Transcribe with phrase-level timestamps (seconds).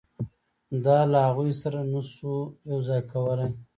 [0.85, 2.33] دا له هغوی سره نه شو
[2.69, 3.51] یو ځای کولای.